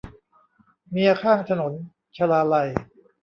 [0.89, 1.71] เมียข้างถนน-
[2.17, 2.69] ชลาลัย